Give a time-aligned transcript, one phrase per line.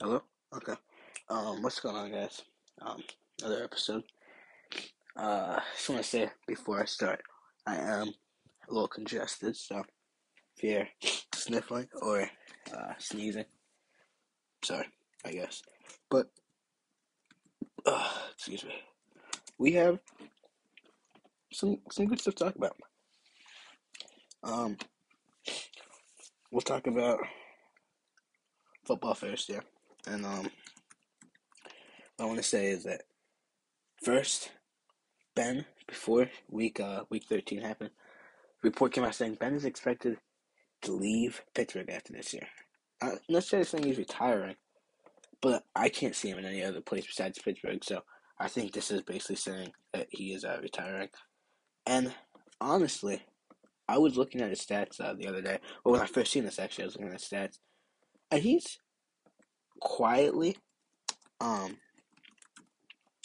[0.00, 0.22] Hello?
[0.54, 0.74] Okay.
[1.28, 2.42] Um, what's going on, guys?
[2.80, 3.02] Um,
[3.42, 4.04] another episode.
[5.16, 7.20] Uh, just want to say before I start,
[7.66, 8.12] I am
[8.68, 9.82] a little congested, so
[10.56, 10.88] if you're
[11.34, 12.30] sniffling or
[12.72, 13.46] uh, sneezing,
[14.62, 14.86] sorry,
[15.24, 15.64] I guess.
[16.08, 16.28] But,
[17.84, 18.74] uh, excuse me.
[19.58, 19.98] We have
[21.52, 22.76] some some good stuff to talk about.
[24.44, 24.76] Um,
[26.52, 27.18] we'll talk about
[28.86, 29.62] football first, yeah.
[30.06, 30.50] And um,
[32.16, 33.02] what I want to say is that
[34.02, 34.52] first,
[35.34, 37.90] Ben, before week uh week thirteen happened,
[38.62, 40.18] report came out saying Ben is expected
[40.82, 42.46] to leave Pittsburgh after this year.
[43.00, 44.56] I'm not necessarily saying he's retiring,
[45.40, 47.82] but I can't see him in any other place besides Pittsburgh.
[47.84, 48.02] So
[48.38, 51.08] I think this is basically saying that he is uh, retiring.
[51.86, 52.12] And
[52.60, 53.22] honestly,
[53.88, 55.58] I was looking at his stats uh, the other day.
[55.84, 57.58] Well, when I first seen this, actually, I was looking at his stats,
[58.30, 58.78] and he's
[59.80, 60.56] quietly,
[61.40, 61.76] um,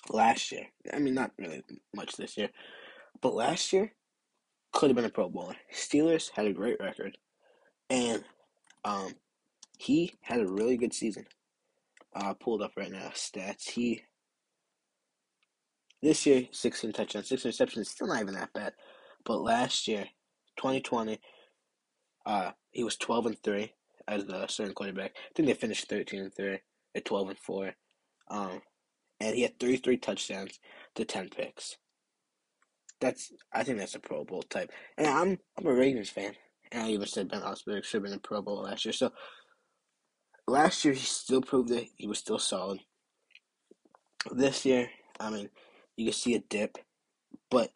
[0.10, 0.68] last year.
[0.94, 1.64] I mean, not really
[1.96, 2.50] much this year,
[3.22, 3.94] but last year
[4.72, 5.56] could have been a Pro Bowler.
[5.74, 7.18] Steelers had a great record,
[7.90, 8.24] and
[8.84, 9.14] um,
[9.78, 11.26] he had a really good season.
[12.16, 13.70] Uh, pulled up right now stats.
[13.72, 14.04] He
[16.04, 17.88] this year sixteen touchdowns, six interceptions.
[17.88, 18.74] Still not even that bad,
[19.26, 20.06] but last year,
[20.56, 21.20] twenty twenty,
[22.26, 23.74] uh, he was twelve and three
[24.08, 25.12] as the starting quarterback.
[25.16, 26.60] I think they finished thirteen and three
[26.96, 27.74] at twelve and four.
[28.30, 28.62] Um,
[29.20, 30.60] and he had thirty three touchdowns
[30.96, 31.78] to ten picks.
[33.00, 34.72] That's I think that's a Pro Bowl type.
[34.98, 36.34] And I'm I'm a Ravens fan.
[36.72, 38.94] And I even said Ben Roethlisberger should have been a Pro Bowl last year.
[38.94, 39.12] So
[40.48, 42.80] last year he still proved that He was still solid.
[44.32, 45.50] This year, I mean,
[45.98, 46.78] you can see a dip,
[47.52, 47.72] but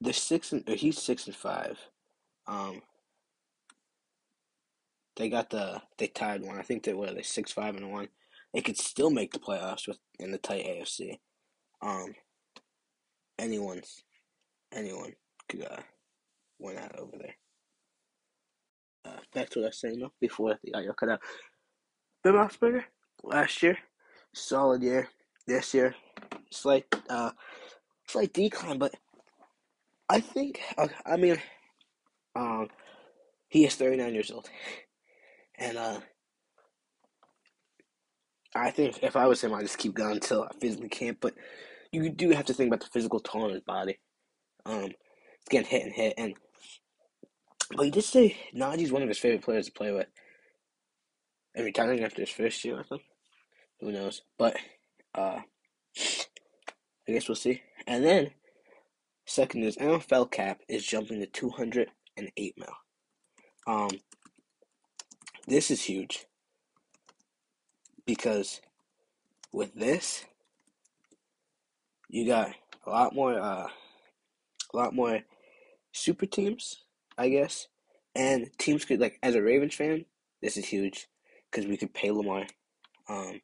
[0.00, 1.78] the six and or he's six and five.
[2.46, 2.82] Um,
[5.16, 6.58] they got the they tied one.
[6.58, 8.08] I think they were they six five and one.
[8.52, 11.18] They could still make the playoffs with in the tight AFC.
[11.82, 12.14] Um,
[13.38, 14.04] anyone's
[14.72, 15.14] anyone
[15.48, 15.82] could uh,
[16.58, 17.36] win out over there.
[19.04, 21.20] Uh, back to what I was saying though before the audio cut out.
[22.22, 22.84] Ben Roethlisberger
[23.22, 23.78] last year,
[24.34, 25.08] solid year.
[25.46, 25.94] This year,
[26.50, 27.32] slight uh,
[28.08, 28.94] slight decline, but
[30.08, 31.36] I think uh, I mean,
[32.34, 32.68] um,
[33.48, 34.48] he is thirty nine years old,
[35.58, 36.00] and uh,
[38.54, 41.20] I think if I was him, I'd just keep going until I physically can't.
[41.20, 41.34] But
[41.92, 43.98] you do have to think about the physical toll on his body.
[44.66, 46.34] Um, it's getting hit and hit, and
[47.76, 50.06] but he did say Najee's one of his favorite players to play with,
[51.54, 53.02] and retiring after his first year, I think.
[53.80, 54.22] Who knows?
[54.38, 54.56] But
[55.14, 55.40] uh,
[57.08, 57.62] I guess we'll see.
[57.86, 58.30] And then
[59.26, 62.68] second is NFL cap is jumping to two hundred and eight mil.
[63.66, 63.90] Um,
[65.46, 66.26] this is huge
[68.06, 68.60] because
[69.52, 70.24] with this,
[72.08, 72.54] you got
[72.86, 75.20] a lot more, uh, a lot more
[75.92, 76.84] super teams,
[77.16, 77.68] I guess,
[78.14, 80.04] and teams could like as a Ravens fan,
[80.42, 81.08] this is huge
[81.50, 82.46] because we could pay Lamar.
[83.08, 83.40] Um,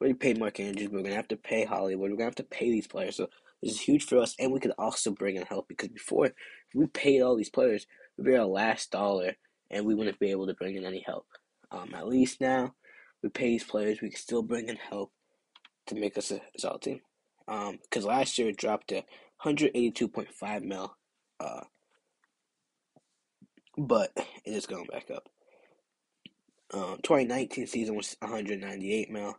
[0.00, 2.10] we already paid Mark Andrews, but we're gonna have to pay Hollywood.
[2.10, 3.28] We're gonna have to pay these players, so
[3.62, 6.30] this is huge for us, and we could also bring in help because before
[6.74, 7.86] we paid all these players,
[8.16, 9.36] we'd be our last dollar,
[9.70, 11.26] and we wouldn't be able to bring in any help.
[11.70, 12.74] Um, at least now
[13.22, 15.12] we pay these players, we can still bring in help
[15.86, 17.00] to make us a solid team.
[17.48, 19.02] Um, because last year it dropped to
[19.44, 20.96] 182.5 mil,
[21.40, 21.62] uh,
[23.76, 25.28] but it is going back up.
[26.72, 29.36] Um, 2019 season was 198 mil,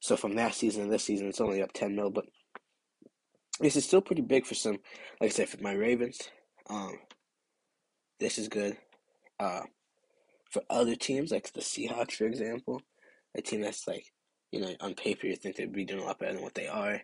[0.00, 2.26] so from that season to this season, it's only up 10 mil, but
[3.60, 4.78] this is still pretty big for some.
[5.20, 6.20] Like I said, for my Ravens,
[6.68, 6.98] um,
[8.18, 8.76] this is good.
[9.38, 9.62] Uh,
[10.50, 12.82] for other teams, like the Seahawks, for example,
[13.36, 14.12] a team that's like,
[14.52, 16.68] you know, on paper you think they'd be doing a lot better than what they
[16.68, 17.00] are.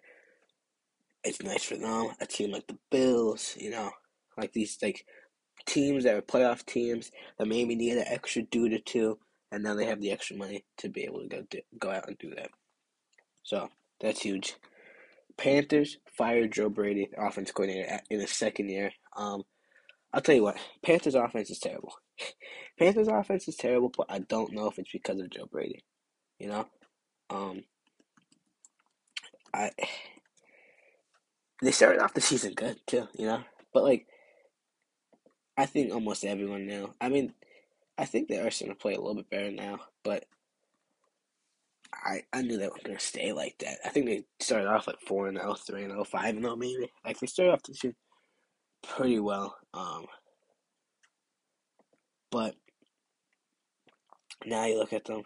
[1.24, 2.10] It's nice for them.
[2.20, 3.90] A team like the Bills, you know,
[4.36, 5.04] like these like
[5.66, 9.18] teams that are playoff teams that maybe need an extra dude or two,
[9.50, 12.08] and now they have the extra money to be able to go do, go out
[12.08, 12.50] and do that.
[13.42, 13.68] So
[14.00, 14.56] that's huge.
[15.36, 18.92] Panthers fired Joe Brady, offense coordinator, in his second year.
[19.16, 19.44] Um,
[20.12, 21.94] I'll tell you what, Panthers offense is terrible.
[22.78, 25.84] Panthers offense is terrible, but I don't know if it's because of Joe Brady.
[26.38, 26.66] You know,
[27.30, 27.62] um,
[29.54, 29.70] I
[31.62, 33.08] they started off the season good too.
[33.16, 34.06] You know, but like,
[35.56, 36.92] I think almost everyone knew.
[37.00, 37.34] I mean,
[37.98, 40.24] I think they are to play a little bit better now, but
[41.92, 43.78] I I knew they weren't gonna stay like that.
[43.84, 46.56] I think they started off like four and 0, 3 and 0, 5 and 0
[46.56, 46.90] maybe.
[47.04, 47.94] Like they started off the season
[48.82, 49.56] pretty well.
[49.74, 50.06] Um,
[52.32, 52.56] but
[54.46, 55.22] now you look at them,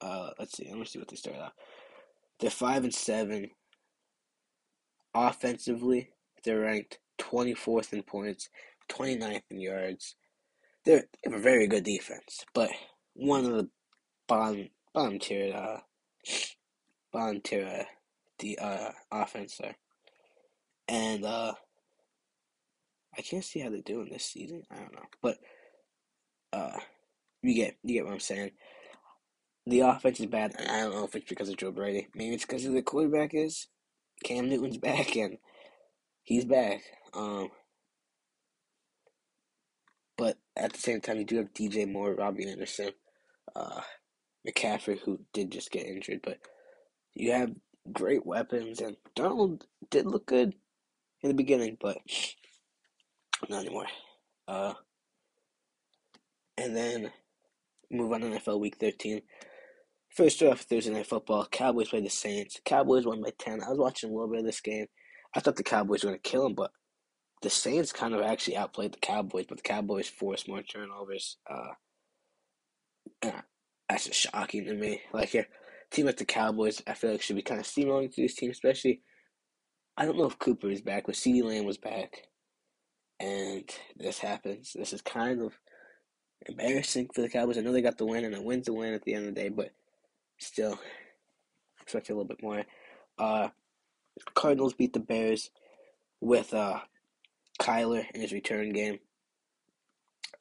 [0.00, 0.68] Uh, let's see.
[0.68, 1.52] Let me see what they started out.
[2.40, 3.50] They're five and seven.
[5.14, 6.10] Offensively,
[6.44, 8.50] they're ranked 24th in points,
[8.90, 10.16] 29th in yards.
[10.84, 12.70] They're, they have a very good defense, but
[13.14, 13.68] one of the
[14.28, 15.80] bottom bottom tier uh
[17.12, 17.84] bottom tier uh,
[18.40, 19.76] the uh offense there.
[20.88, 21.54] And uh
[23.18, 24.62] I can't see how they're doing this season.
[24.70, 25.06] I don't know.
[25.22, 25.38] But
[26.56, 26.78] uh
[27.42, 28.52] you get you get what I'm saying.
[29.66, 32.08] The offense is bad, I don't know if it's because of Joe Brady.
[32.14, 33.66] Maybe it's because of the quarterback is
[34.24, 35.38] Cam Newton's back and
[36.22, 36.82] he's back.
[37.12, 37.50] Um
[40.16, 42.90] but at the same time you do have DJ Moore, Robbie Anderson,
[43.54, 43.80] uh
[44.48, 46.38] McCaffrey who did just get injured, but
[47.14, 47.50] you have
[47.92, 50.54] great weapons and Darnold did look good
[51.22, 51.98] in the beginning, but
[53.48, 53.86] not anymore.
[54.48, 54.74] Uh
[56.58, 57.12] and then
[57.90, 59.22] move on to NFL Week 13.
[60.10, 61.46] First off, Thursday Night Football.
[61.50, 62.60] Cowboys play the Saints.
[62.64, 63.62] Cowboys won by 10.
[63.62, 64.86] I was watching a little bit of this game.
[65.34, 66.70] I thought the Cowboys were going to kill them, but
[67.42, 71.36] the Saints kind of actually outplayed the Cowboys, but the Cowboys forced more turnovers.
[71.48, 73.30] Uh,
[73.88, 75.02] that's just shocking to me.
[75.12, 75.46] Like, a
[75.90, 78.50] team like the Cowboys, I feel like should be kind of steamrolling to this team,
[78.50, 79.02] especially.
[79.98, 82.22] I don't know if Cooper is back, but CeeDee Lamb was back.
[83.20, 84.72] And this happens.
[84.74, 85.58] This is kind of
[86.44, 87.58] embarrassing for the Cowboys.
[87.58, 89.34] I know they got the win, and a win's the win at the end of
[89.34, 89.70] the day, but
[90.38, 90.78] still
[91.80, 92.64] expect a little bit more.
[93.18, 93.48] Uh,
[94.34, 95.50] Cardinals beat the Bears
[96.20, 96.80] with uh,
[97.60, 98.98] Kyler in his return game.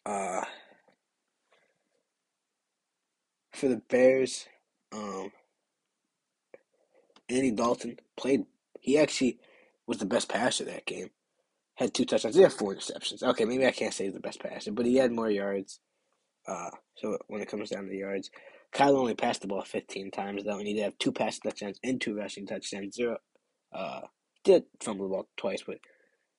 [0.06, 0.44] Uh,
[3.54, 4.48] for the Bears,
[4.92, 5.32] um,
[7.30, 8.46] Andy Dalton played.
[8.80, 9.40] He actually
[9.88, 11.10] was the best passer that game.
[11.76, 12.36] Had two touchdowns.
[12.36, 13.24] He had four interceptions.
[13.24, 15.80] Okay, maybe I can't say he's the best passer, but he had more yards.
[16.48, 18.30] Uh, so when it comes down to yards,
[18.72, 21.80] Kyle only passed the ball 15 times, though, and he did have two passing touchdowns
[21.84, 22.96] and two rushing touchdowns.
[22.96, 23.18] Zero,
[23.74, 24.02] uh,
[24.44, 25.80] did fumble the ball twice, but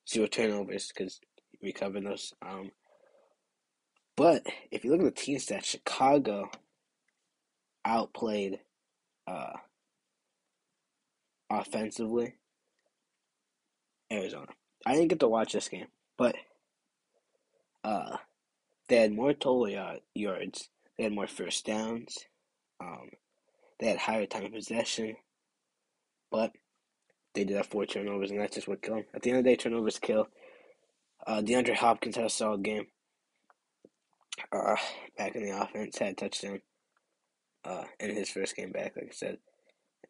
[0.08, 1.20] zero turnovers because
[1.50, 2.32] he recovered those.
[2.43, 2.70] Um,
[4.17, 6.50] but if you look at the team stats, Chicago
[7.85, 8.61] outplayed
[9.26, 9.52] uh,
[11.50, 12.35] offensively
[14.11, 14.47] Arizona.
[14.85, 15.87] I didn't get to watch this game,
[16.17, 16.37] but
[17.85, 18.17] uh,
[18.88, 22.25] they had more total yard, yards they had more first downs.
[22.81, 23.11] Um,
[23.79, 25.17] they had higher time of possession,
[26.31, 26.53] but
[27.35, 29.06] they did have four turnovers, and that's just what killed them.
[29.15, 30.29] At the end of the day, turnovers kill.
[31.27, 32.87] Uh, DeAndre Hopkins had a solid game.
[34.53, 34.77] Uh,
[35.19, 36.61] back in the offense, had a touchdown.
[37.65, 39.38] Uh, in his first game back, like I said,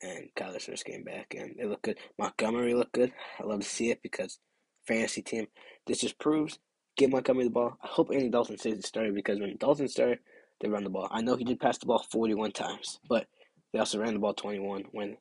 [0.03, 1.99] and Kyler's first game back, and they look good.
[2.19, 3.13] Montgomery looked good.
[3.41, 4.39] I love to see it because
[4.87, 5.47] fantasy team.
[5.87, 6.59] This just proves
[6.97, 7.77] give Montgomery the ball.
[7.83, 10.19] I hope Andy Dalton stays the starter because when Dalton started,
[10.61, 11.09] they run the ball.
[11.11, 13.27] I know he did pass the ball 41 times, but
[13.73, 15.17] they also ran the ball 21 when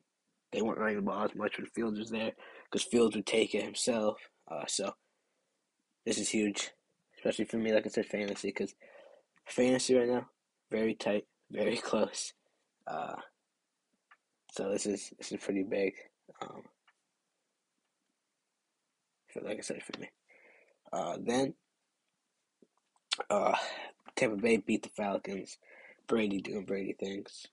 [0.52, 2.32] they weren't running the ball as much when Fields was there
[2.64, 4.18] because Fields would take it himself.
[4.50, 4.92] Uh, so
[6.06, 6.70] this is huge,
[7.18, 8.74] especially for me, like I said, fantasy because
[9.46, 10.26] fantasy right now
[10.70, 12.32] very tight, very close.
[12.86, 13.16] Uh,
[14.52, 15.94] so this is this is pretty big.
[16.40, 16.62] Um,
[19.32, 20.08] for, like I said, for me.
[20.92, 21.54] Uh, then
[23.30, 23.54] uh,
[24.16, 25.58] Tampa Bay beat the Falcons.
[26.06, 27.46] Brady doing Brady things.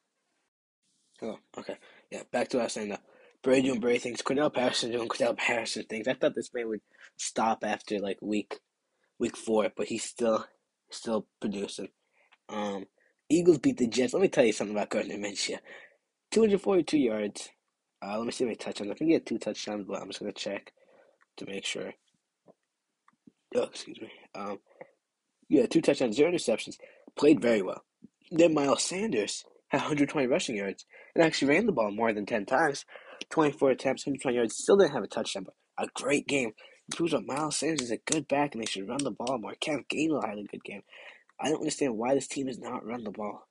[1.22, 1.78] Oh, okay.
[2.12, 2.98] Yeah, back to what I was saying though.
[3.42, 4.22] Brady doing Brady things.
[4.22, 6.08] Cordarrelle Patterson doing Cordarrelle Patterson things.
[6.08, 6.82] I thought this man would
[7.18, 8.60] stop after like week
[9.20, 10.46] week four, but he's still
[10.90, 11.90] still producing.
[12.50, 12.86] Um,
[13.30, 14.14] Eagles beat the Jets.
[14.14, 15.58] Let me tell you something about Gardner Minshew.
[16.32, 17.50] 242 yards.
[18.02, 18.92] Uh, let me see how many touchdowns.
[18.92, 20.74] I think he had two touchdowns, but I'm just gonna check
[21.38, 21.94] to make sure.
[23.56, 24.12] Oh, excuse me.
[24.36, 24.60] Um,
[25.50, 26.78] yeah, two touchdowns, zero interceptions.
[27.16, 27.84] Played very well.
[28.32, 30.86] Then Miles Sanders had 120 rushing yards
[31.16, 32.86] and actually ran the ball more than 10 times.
[33.30, 34.56] 24 attempts, 120 yards.
[34.56, 36.54] Still didn't have a touchdown, but a great game.
[36.90, 39.38] It proves that Miles Sanders is a good back and they should run the ball
[39.40, 39.56] more.
[39.60, 40.82] Kevin Gainwell had a good game.
[41.40, 43.48] I don't understand why this team does not run the ball.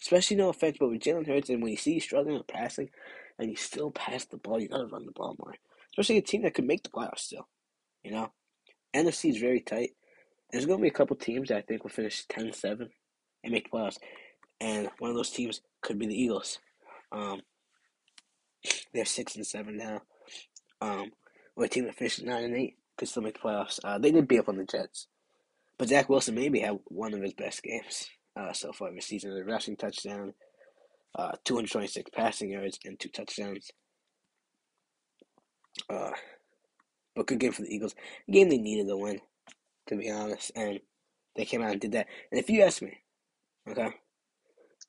[0.00, 2.90] Especially no offense, but with Jalen Hurts and when you see you struggling with passing
[3.38, 5.54] and you still pass the ball, you gotta run the ball more.
[5.92, 7.48] Especially a team that could make the playoffs still.
[8.02, 8.32] You know?
[8.94, 9.90] NFC is very tight.
[10.50, 12.88] There's going to be a couple teams that I think will finish 10 7
[13.44, 13.98] and make the playoffs.
[14.60, 16.58] And one of those teams could be the Eagles.
[17.12, 17.40] Um,
[18.92, 20.02] they're 6 and 7 now.
[20.80, 21.12] Um,
[21.56, 23.78] or a team that finishes 9 and 8 could still make the playoffs.
[23.82, 25.08] Uh, they did beat up on the Jets.
[25.78, 29.34] But Zach Wilson maybe had one of his best games uh, so far this season.
[29.34, 30.32] The rushing touchdown,
[31.14, 33.70] uh, 226 passing yards, and two touchdowns.
[35.90, 36.12] Uh,
[37.14, 37.94] but good game for the Eagles.
[38.28, 39.20] A game they needed to win
[39.88, 40.52] to be honest.
[40.54, 40.80] And
[41.36, 42.06] they came out and did that.
[42.30, 42.98] And if you ask me,
[43.68, 43.88] okay,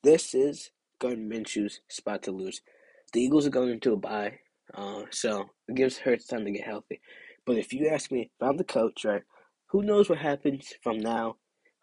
[0.03, 2.61] this is Gardner Minshew's spot to lose.
[3.13, 4.39] The Eagles are going into a bye,
[4.73, 7.01] uh, so it gives Hurts time to get healthy.
[7.45, 9.23] But if you ask me, if I'm the coach, right,
[9.67, 11.37] who knows what happens from now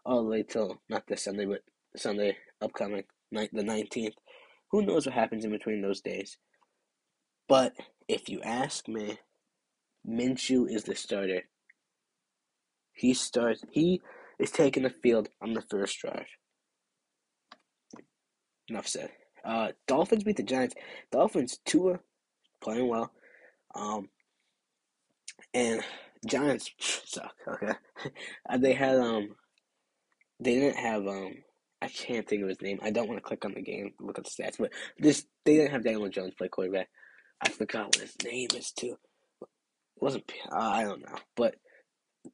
[0.04, 1.62] all the way till not this Sunday, but
[1.96, 4.14] Sunday upcoming, night the nineteenth.
[4.70, 6.36] Who knows what happens in between those days?
[7.48, 7.74] But
[8.08, 9.18] if you ask me,
[10.06, 11.42] Minshew is the starter.
[12.94, 13.62] He starts.
[13.70, 14.00] He
[14.38, 16.26] is taking the field on the first drive.
[18.68, 19.10] Enough said.
[19.44, 20.74] Uh, Dolphins beat the Giants.
[21.12, 22.00] Dolphins Tua
[22.62, 23.12] playing well.
[23.74, 24.08] Um,
[25.52, 25.82] and
[26.26, 27.34] Giants suck.
[27.46, 27.72] Okay,
[28.58, 29.34] they had um,
[30.40, 31.34] they didn't have um,
[31.82, 32.78] I can't think of his name.
[32.82, 35.56] I don't want to click on the game, look at the stats, but this they
[35.56, 36.88] didn't have Daniel Jones play quarterback.
[37.44, 38.96] I forgot what his name is too.
[39.42, 39.48] It
[40.00, 41.56] wasn't uh, I don't know, but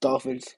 [0.00, 0.54] Dolphins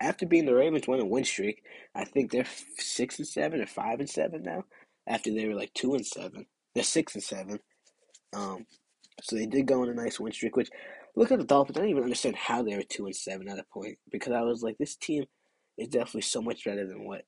[0.00, 1.62] after being the Ravens won a win streak.
[1.94, 2.46] I think they're
[2.78, 4.64] six and seven or five and seven now.
[5.06, 7.58] After they were like two and seven, they're six and seven.
[8.34, 8.66] Um,
[9.22, 10.56] so they did go on a nice win streak.
[10.56, 10.70] Which
[11.16, 11.78] look at the Dolphins.
[11.78, 14.42] I don't even understand how they were two and seven at a point because I
[14.42, 15.24] was like, this team
[15.78, 17.22] is definitely so much better than what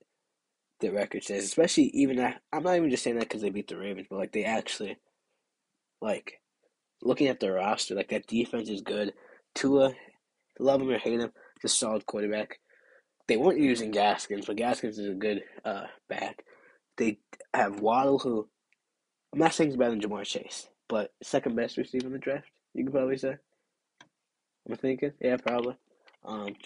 [0.80, 1.44] the record says.
[1.44, 2.40] Especially even that.
[2.52, 4.96] I'm not even just saying that because they beat the Ravens, but like they actually,
[6.00, 6.40] like,
[7.02, 9.12] looking at the roster, like that defense is good.
[9.54, 9.92] Tua,
[10.58, 11.32] love him or hate him,
[11.64, 12.60] a solid quarterback.
[13.28, 16.44] They weren't using Gaskins, but Gaskins is a good uh, back.
[16.96, 17.18] They
[17.52, 18.48] have Waddle, who
[19.32, 22.48] I'm not saying he's better than Ja'Marr Chase, but second best receiver in the draft.
[22.72, 23.36] You could probably say.
[24.68, 25.76] I'm thinking, yeah, probably.
[26.24, 26.56] Um,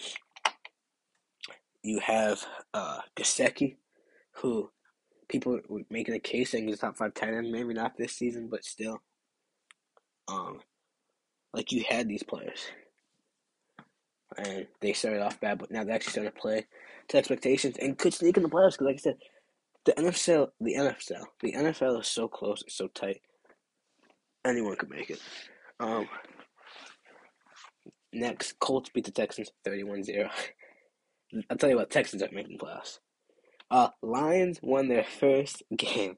[1.83, 2.43] you have
[2.73, 3.75] uh, Gesicki,
[4.33, 4.71] who
[5.27, 7.51] people were making a case saying he's top five tight end.
[7.51, 9.01] Maybe not this season, but still.
[10.27, 10.59] Um,
[11.53, 12.59] like you had these players,
[14.37, 16.65] and they started off bad, but now they're actually starting to play
[17.09, 18.73] to expectations and could sneak in the playoffs.
[18.73, 19.17] Because, like I said,
[19.85, 23.21] the NFL, the NFL, the NFL is so close, it's so tight.
[24.45, 25.19] Anyone could make it.
[25.79, 26.07] Um,
[28.13, 30.29] next, Colts beat the Texans 31-0.
[31.49, 32.99] I'll tell you what, Texans are making playoffs.
[33.69, 36.17] Uh, Lions won their first game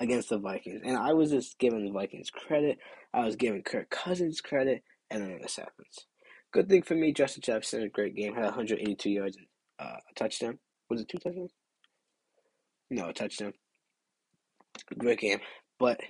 [0.00, 2.78] against the Vikings, and I was just giving the Vikings credit.
[3.14, 6.06] I was giving Kirk Cousins credit, and then this happens.
[6.52, 8.34] Good thing for me, Justin Jefferson had a great game.
[8.34, 9.46] Had 182 yards and
[9.78, 10.58] uh, a touchdown.
[10.90, 11.52] Was it two touchdowns?
[12.90, 13.54] No, a touchdown.
[14.98, 15.40] Great game,
[15.78, 16.00] but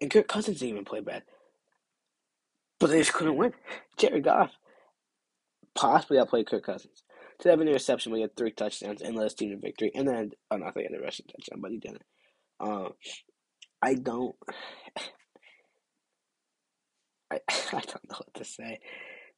[0.00, 1.22] and Kirk Cousins didn't even play bad,
[2.78, 3.52] but they just couldn't win.
[3.96, 4.50] Jared Goff
[5.74, 7.02] possibly outplayed Kirk Cousins.
[7.40, 10.06] To have an interception, we had three touchdowns and led his team to victory, and
[10.06, 12.02] then oh, not they had a rushing touchdown, but he didn't.
[12.60, 12.92] Um,
[13.80, 14.36] I don't.
[17.32, 18.78] I, I don't know what to say.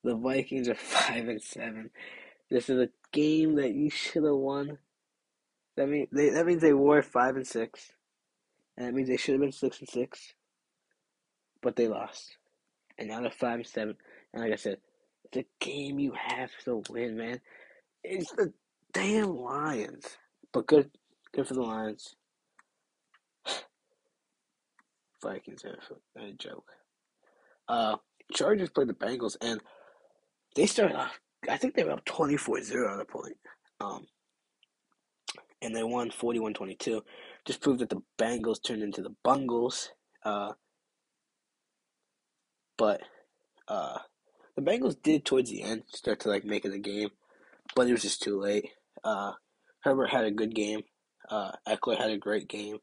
[0.05, 1.91] The Vikings are five and seven.
[2.51, 4.79] This is a game that you should have won.
[5.77, 7.91] That means they that means they were five and six,
[8.77, 10.35] and that means they should have been six and six,
[11.63, 12.37] but they lost,
[12.99, 13.97] and now they're five and seven.
[14.33, 14.79] And like I said,
[15.25, 17.41] it's a game you have to win, man.
[18.05, 18.53] It's the
[18.93, 20.19] damn Lions,
[20.53, 20.91] but good,
[21.33, 22.15] good for the Lions.
[25.23, 25.79] Vikings are
[26.23, 26.71] a joke.
[27.67, 27.97] Uh,
[28.33, 29.61] Chargers played the Bengals, and
[30.55, 31.19] they started off.
[31.49, 33.37] I think they were up 24-0 at a point.
[33.81, 34.07] Um,
[35.61, 37.01] and they won 41-22.
[37.45, 39.91] Just proved that the Bengals turned into the Bungles.
[40.25, 40.53] Uh,
[42.77, 43.03] but
[43.69, 43.99] uh,
[44.57, 47.11] the Bengals did towards the end start to like make it a game,
[47.75, 48.71] but it was just too late.
[49.03, 49.33] Uh,
[49.81, 50.83] Herbert had a good game.
[51.29, 52.79] Uh, Ekeler had a great game.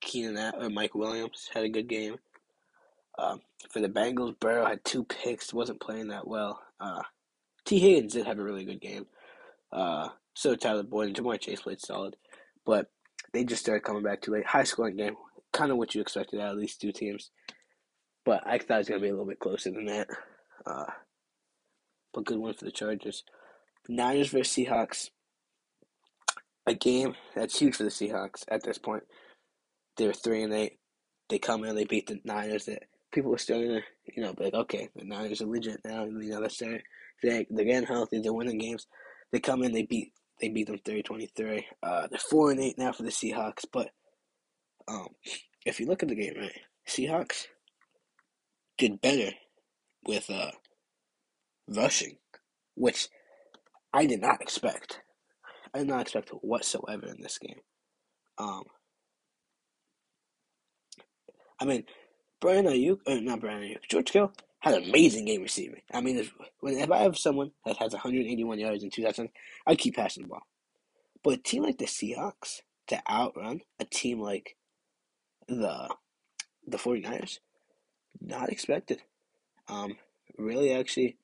[0.00, 2.16] Keenan or Mike Williams had a good game.
[3.18, 6.60] Um, for the Bengals, Burrow had two picks, wasn't playing that well.
[6.84, 7.02] Uh,
[7.64, 9.06] Tee Higgins did have a really good game.
[9.72, 12.16] Uh, so Tyler Boyd and Ja'Marr Chase played solid,
[12.66, 12.88] but
[13.32, 14.46] they just started coming back too late.
[14.46, 15.16] High scoring game,
[15.52, 17.30] kind of what you expected out of these two teams.
[18.24, 20.08] But I thought it was gonna be a little bit closer than that.
[20.66, 20.84] Uh,
[22.12, 23.24] but good win for the Chargers.
[23.88, 25.10] Niners versus Seahawks.
[26.66, 29.04] A game that's huge for the Seahawks at this point.
[29.96, 30.78] They're three and eight.
[31.28, 32.66] They come in, they beat the Niners.
[32.66, 33.80] That people are starting to,
[34.14, 36.04] you know, be like, okay, now Niners a legit now.
[36.04, 36.82] You know, they're starting,
[37.22, 38.20] they they're getting healthy.
[38.20, 38.86] They're winning games.
[39.32, 41.62] They come in, they beat they beat them 30-23.
[41.82, 43.64] Uh, they're four and eight now for the Seahawks.
[43.72, 43.90] But
[44.88, 45.08] um,
[45.64, 47.46] if you look at the game, right, Seahawks
[48.76, 49.30] did better
[50.06, 50.50] with uh,
[51.68, 52.16] rushing,
[52.74, 53.08] which
[53.92, 55.00] I did not expect.
[55.72, 57.60] I did not expect whatsoever in this game.
[58.38, 58.64] Um,
[61.60, 61.84] I mean,
[62.44, 65.80] Brian Aiyuk, uh, not Brian Aiyuk, George Kittle had an amazing game receiving.
[65.94, 66.30] I mean, if,
[66.62, 69.30] if I have someone that has 181 yards in two touchdowns,
[69.66, 70.42] I'd keep passing the ball.
[71.22, 74.58] But a team like the Seahawks to outrun a team like
[75.48, 75.88] the
[76.66, 77.38] the 49ers,
[78.20, 79.00] not expected.
[79.66, 79.96] Um,
[80.36, 81.16] really, actually,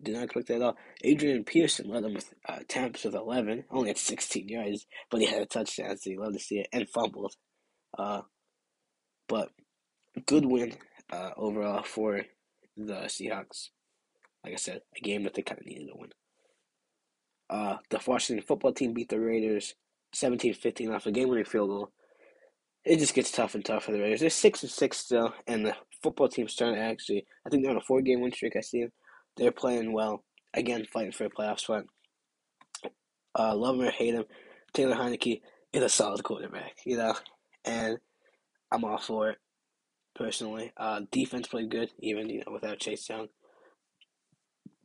[0.00, 0.76] did not expect that at all.
[1.02, 5.26] Adrian Peterson led them with uh, attempts with 11, only at 16 yards, but he
[5.26, 7.34] had a touchdown, so you love to see it, and fumbled.
[7.98, 8.22] Uh,
[9.26, 9.50] but
[10.20, 10.74] good win
[11.10, 12.22] uh, overall for
[12.76, 13.68] the Seahawks.
[14.44, 16.10] Like I said, a game that they kind of needed to win.
[17.48, 19.74] Uh, the Washington football team beat the Raiders
[20.14, 21.92] 17-15 off a game-winning field goal.
[22.84, 24.20] It just gets tough and tough for the Raiders.
[24.20, 27.24] They're six and six still, and the football team's trying to actually.
[27.46, 28.56] I think they're on a four-game win streak.
[28.56, 28.92] I see them.
[29.36, 31.84] They're playing well again, fighting for a playoff spot.
[33.38, 34.24] Uh, love him or hate him,
[34.74, 35.40] Taylor Heinicke
[35.72, 37.14] is a solid quarterback, you know,
[37.64, 37.96] and
[38.70, 39.38] I'm all for it
[40.14, 40.72] personally.
[40.76, 43.28] Uh, defense played good, even you know without Chase Young.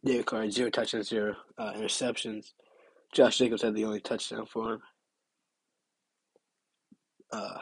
[0.06, 2.52] Derek Carr zero touchdowns, zero uh, interceptions.
[3.14, 4.82] Josh Jacobs had the only touchdown for him.
[7.32, 7.58] Uh,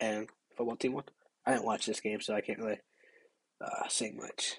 [0.00, 1.04] and football team won.
[1.46, 2.78] I didn't watch this game, so I can't really
[3.60, 4.56] uh, say much.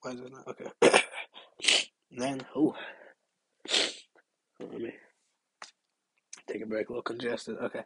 [0.00, 0.48] Why is it not?
[0.48, 1.02] Okay.
[2.10, 2.74] then, oh,
[4.60, 4.92] let me
[6.48, 6.88] take a break.
[6.88, 7.56] A little congested.
[7.62, 7.82] Okay.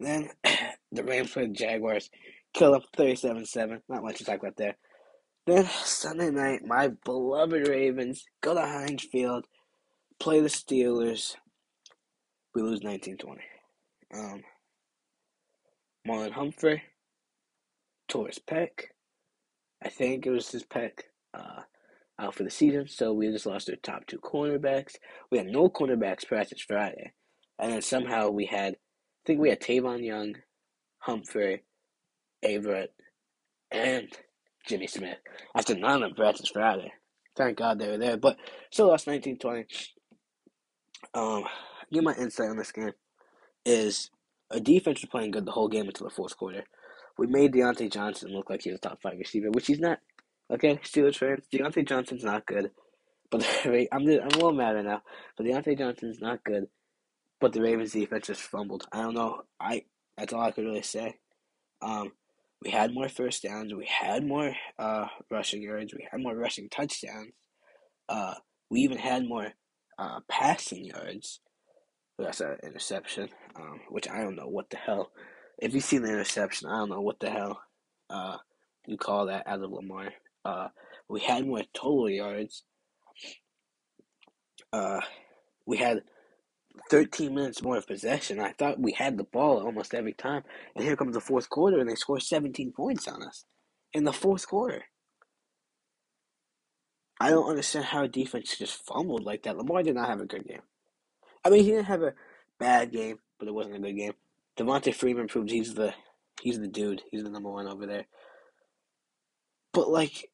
[0.00, 0.30] Then
[0.92, 2.10] the Rams played the Jaguars.
[2.52, 3.80] Kill them 37-7.
[3.88, 4.76] Not much to talk about there.
[5.46, 9.46] Then Sunday night, my beloved Ravens go to Heinz Field,
[10.18, 11.36] play the Steelers.
[12.54, 13.38] We lose 19-20.
[14.14, 14.42] Um,
[16.08, 16.82] Marlon Humphrey
[18.08, 18.68] tore his pec.
[19.82, 20.92] I think it was his pec
[21.34, 21.62] uh,
[22.18, 22.88] out for the season.
[22.88, 24.94] So we just lost our top two cornerbacks.
[25.30, 27.12] We had no cornerbacks practice Friday,
[27.58, 30.36] and then somehow we had, I think we had Tavon Young,
[30.98, 31.62] Humphrey,
[32.44, 32.88] Averett,
[33.70, 34.08] and
[34.66, 35.18] Jimmy Smith
[35.54, 36.92] after none of practice Friday.
[37.36, 38.36] Thank God they were there, but
[38.70, 39.66] still lost 19-20.
[41.14, 41.44] Um,
[41.92, 42.92] give my insight on this game
[43.64, 44.10] is
[44.50, 46.64] a defense was playing good the whole game until the fourth quarter.
[47.18, 50.00] We made Diontae Johnson look like he was a top five receiver, which he's not.
[50.50, 52.70] Okay, Steelers fans, Diontae Johnson's not good.
[53.30, 55.02] But I'm I'm a little mad right now.
[55.36, 56.68] But Diontae Johnson's not good.
[57.44, 58.86] But the Ravens defense just fumbled.
[58.90, 59.42] I don't know.
[59.60, 59.82] I
[60.16, 61.18] that's all I could really say.
[61.82, 62.12] Um,
[62.62, 63.74] we had more first downs.
[63.74, 65.92] We had more uh, rushing yards.
[65.92, 67.32] We had more rushing touchdowns.
[68.08, 68.32] Uh,
[68.70, 69.52] we even had more
[69.98, 71.40] uh, passing yards.
[72.18, 75.10] That's an interception, um, which I don't know what the hell.
[75.58, 77.60] If you see the interception, I don't know what the hell
[78.08, 78.38] uh,
[78.86, 80.14] you call that out of Lamar.
[80.46, 80.68] Uh,
[81.10, 82.64] we had more total yards.
[84.72, 85.02] Uh,
[85.66, 86.04] we had
[86.90, 88.40] 13 minutes more of possession.
[88.40, 90.42] I thought we had the ball almost every time.
[90.74, 93.44] And here comes the fourth quarter, and they score 17 points on us
[93.92, 94.84] in the fourth quarter.
[97.20, 99.56] I don't understand how defense just fumbled like that.
[99.56, 100.62] Lamar did not have a good game.
[101.44, 102.14] I mean, he didn't have a
[102.58, 104.12] bad game, but it wasn't a good game.
[104.58, 105.94] Devonta Freeman proves he's the
[106.40, 107.02] he's the dude.
[107.10, 108.06] He's the number one over there.
[109.72, 110.30] But like,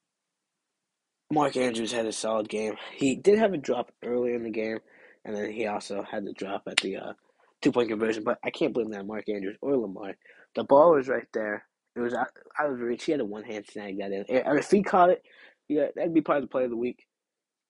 [1.32, 2.74] Mark Andrews had a solid game.
[2.94, 4.78] He did have a drop earlier in the game,
[5.24, 7.12] and then he also had the drop at the uh,
[7.62, 8.24] two point conversion.
[8.24, 10.14] But I can't blame that Mark Andrews or Lamar.
[10.54, 11.64] The ball was right there.
[11.96, 12.28] It was out,
[12.58, 13.04] out of reach.
[13.04, 14.24] He had a one hand snag that in.
[14.28, 15.22] If he caught it,
[15.68, 17.06] yeah, that'd be probably the play of the week.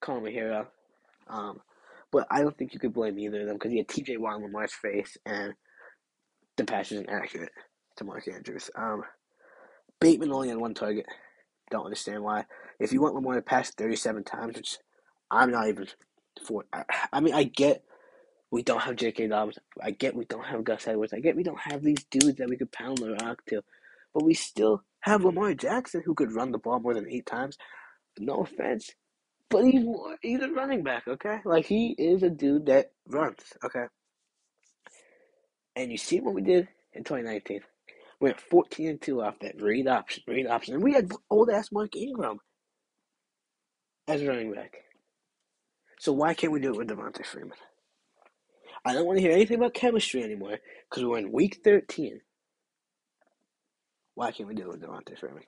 [0.00, 0.68] Call him a hero.
[1.28, 1.60] Um,
[2.12, 4.34] but I don't think you could blame either of them because he had TJ Watt
[4.34, 5.54] on Lamar's face, and
[6.56, 7.52] the pass isn't accurate
[7.96, 8.70] to Mark Andrews.
[8.74, 9.02] Um,
[10.00, 11.06] Bateman only had one target.
[11.70, 12.46] Don't understand why.
[12.80, 14.78] If you want Lamar to pass 37 times, which
[15.30, 15.86] I'm not even
[16.47, 16.64] for.
[16.73, 17.85] I, I mean, I get
[18.51, 19.29] we don't have J.K.
[19.29, 19.59] Dobbins.
[19.81, 21.12] I get we don't have Gus Edwards.
[21.12, 23.62] I get we don't have these dudes that we could pound the rock to.
[24.12, 27.57] But we still have Lamar Jackson who could run the ball more than eight times.
[28.19, 28.90] No offense.
[29.49, 31.38] But he's more, he's a running back, okay?
[31.45, 33.85] Like he is a dude that runs, okay?
[35.77, 37.61] And you see what we did in 2019.
[38.21, 40.75] We went 14 and 2 off that read option, read option.
[40.75, 42.38] And we had old ass Mark Ingram
[44.07, 44.77] as running back.
[46.00, 47.58] So why can't we do it with Devonta Freeman?
[48.86, 50.56] I don't want to hear anything about chemistry anymore
[50.88, 52.22] because we're in week 13.
[54.14, 55.42] Why can't we do it with Devonta Freeman?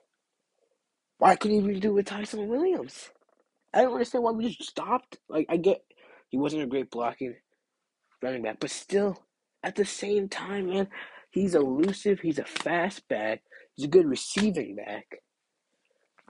[1.17, 3.09] Why couldn't we do it with Ty'Son Williams?
[3.73, 5.17] I don't understand why we just stopped.
[5.27, 5.81] Like, I get
[6.29, 7.33] he wasn't a great blocking
[8.21, 9.23] running back, but still,
[9.63, 10.87] at the same time, man,
[11.31, 12.19] he's elusive.
[12.19, 13.41] He's a fast back.
[13.73, 15.17] He's a good receiving back.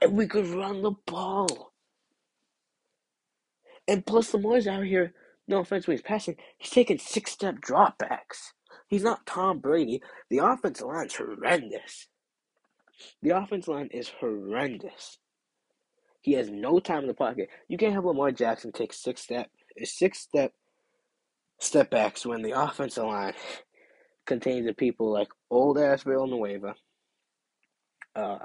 [0.01, 1.72] And we could run the ball.
[3.87, 5.13] And plus, Lamar's out here,
[5.47, 8.53] no offense when he's passing, he's taking six step dropbacks.
[8.87, 10.01] He's not Tom Brady.
[10.29, 12.07] The offensive line is horrendous.
[13.21, 15.17] The offensive line is horrendous.
[16.21, 17.49] He has no time in the pocket.
[17.67, 19.49] You can't have Lamar Jackson take six step
[19.83, 20.53] six step
[21.59, 23.33] step backs when the offensive line
[24.25, 26.75] contains the people like old ass Villanueva.
[28.15, 28.39] Uh,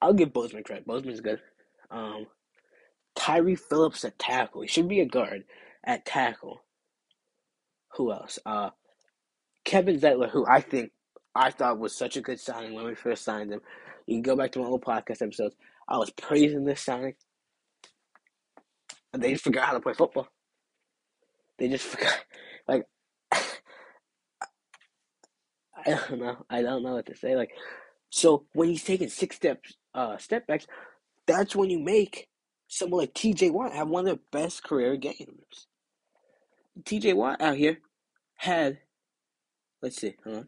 [0.00, 0.86] I'll give Bozeman credit.
[0.86, 1.40] Bozeman's good.
[1.90, 2.26] Um,
[3.14, 4.62] Tyre Phillips at tackle.
[4.62, 5.44] He should be a guard
[5.84, 6.62] at tackle.
[7.96, 8.38] Who else?
[8.46, 8.70] Uh,
[9.64, 10.92] Kevin Zeitler, who I think
[11.34, 13.60] I thought was such a good signing when we first signed him.
[14.06, 15.56] You can go back to my old podcast episodes.
[15.88, 17.14] I was praising this signing.
[19.12, 20.28] And they just forgot how to play football.
[21.58, 22.24] They just forgot.
[22.66, 22.84] Like,
[23.32, 23.40] I
[25.90, 26.44] don't know.
[26.48, 27.36] I don't know what to say.
[27.36, 27.50] Like,
[28.10, 30.66] so when he's taking six steps, uh, step backs,
[31.26, 32.28] that's when you make
[32.72, 33.50] someone like T.J.
[33.50, 35.66] Watt have one of their best career games.
[36.86, 37.12] T.J.
[37.12, 37.80] Watt out here
[38.36, 38.78] had,
[39.82, 40.44] let's see, huh?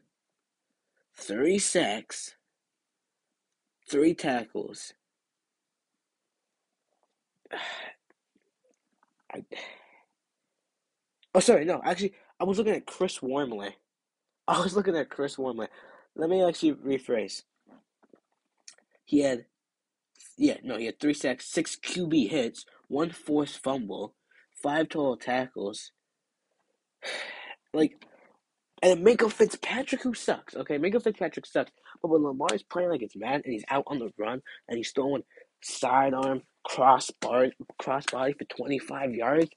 [1.15, 2.35] Three sacks,
[3.91, 4.95] three tackles.
[9.35, 9.45] I,
[11.35, 13.77] oh, sorry, no, actually, I was looking at Chris Wormley.
[14.49, 15.69] I was looking at Chris Wormley.
[16.17, 17.43] Let me actually rephrase.
[19.05, 19.45] He had,
[20.37, 24.15] yeah, no, he had three sacks, six QB hits, one forced fumble,
[24.63, 25.93] five total tackles.
[27.75, 28.07] Like,
[28.83, 30.79] and Minkah Fitzpatrick, who sucks, okay?
[30.79, 31.73] Minkah Fitzpatrick sucks.
[32.03, 34.77] But when Lamar is playing like it's mad and he's out on the run and
[34.77, 35.23] he's throwing
[35.63, 37.49] sidearm, cross bar,
[37.81, 39.51] cross body for 25 yards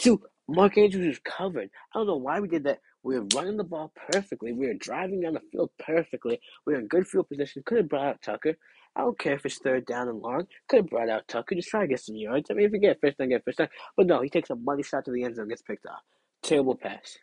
[0.00, 1.70] to Mark Andrews who's covered.
[1.94, 2.80] I don't know why we did that.
[3.04, 4.52] We were running the ball perfectly.
[4.52, 6.40] We were driving down the field perfectly.
[6.66, 7.62] We were in good field position.
[7.64, 8.56] Could have brought out Tucker.
[8.94, 10.46] I don't care if it's third down and long.
[10.68, 11.54] Could have brought out Tucker.
[11.54, 12.50] Just try to get some yards.
[12.50, 13.68] I mean, if you get first down, get first down.
[13.96, 16.02] But no, he takes a money shot to the end zone, gets picked off.
[16.42, 17.18] Terrible pass.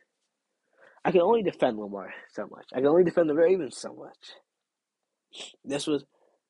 [1.05, 2.65] I can only defend Lamar so much.
[2.73, 5.51] I can only defend the Ravens so much.
[5.63, 6.05] This was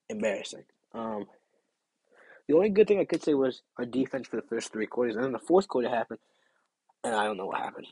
[0.09, 0.63] embarrassing.
[0.93, 1.25] Um,
[2.47, 5.15] the only good thing I could say was our defense for the first three quarters,
[5.15, 6.19] and then the fourth quarter happened,
[7.03, 7.87] and I don't know what happened.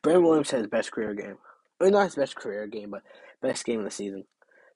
[0.00, 1.36] Brandon Williams had his best career game.
[1.80, 3.02] Mean, not his best career game, but
[3.40, 4.24] best game of the season.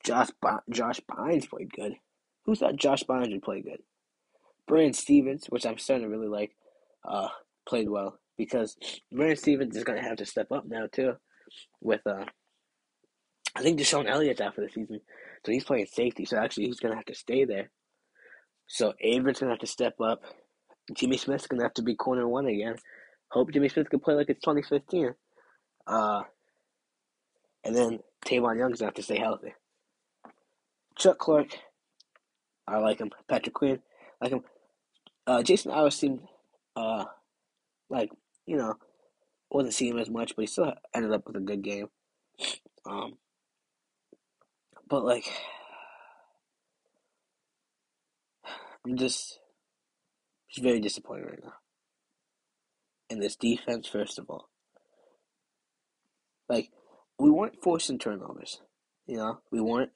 [0.05, 0.29] Josh
[0.71, 1.95] Josh Bynes played good.
[2.45, 3.83] Who thought Josh Bynes would play good?
[4.67, 6.57] Brandon Stephens, which I'm starting to really like,
[7.09, 7.29] uh,
[7.69, 8.77] played well because
[9.13, 11.15] Brandon Stephens is going to have to step up now too.
[11.81, 12.25] With uh,
[13.55, 15.01] I think DeShon Elliott's out for the season,
[15.45, 16.25] so he's playing safety.
[16.25, 17.71] So actually, he's going to have to stay there.
[18.67, 20.23] So Avery's going to have to step up.
[20.95, 22.77] Jimmy Smith's going to have to be corner one again.
[23.31, 25.15] Hope Jimmy Smith can play like it's 2015.
[25.87, 26.23] Uh,
[27.65, 29.55] and then Tavon Young's going to have to stay healthy.
[30.97, 31.59] Chuck Clark,
[32.67, 33.11] I like him.
[33.29, 33.81] Patrick Queen,
[34.21, 34.45] I like him.
[35.27, 36.21] Uh, Jason Owers seemed
[36.77, 37.05] uh,
[37.91, 38.11] like
[38.47, 38.75] you know,
[39.51, 41.89] wasn't seeing him as much, but he still ended up with a good game.
[42.89, 43.19] Um,
[44.89, 45.25] but like,
[48.87, 49.41] I'm just,
[50.49, 51.55] just very disappointed right now.
[53.11, 54.49] In this defense, first of all,
[56.49, 56.71] like
[57.19, 58.61] we weren't forcing turnovers,
[59.07, 59.93] you know, we weren't,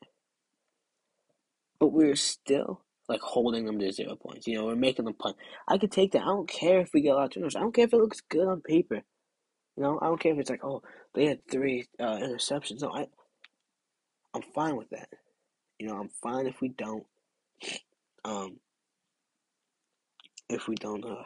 [1.81, 4.47] but we're still like holding them to zero points.
[4.47, 5.37] You know, we're making them punt.
[5.67, 6.23] I could take that.
[6.23, 7.57] I don't care if we get a lot of turnovers.
[7.57, 9.03] I don't care if it looks good on paper.
[9.77, 10.83] You know, I don't care if it's like, oh,
[11.15, 12.83] they had three uh, interceptions.
[12.83, 13.07] No, I,
[14.35, 15.09] I'm fine with that.
[15.79, 17.05] You know, I'm fine if we don't,
[18.25, 18.59] um,
[20.49, 21.25] if we don't, uh,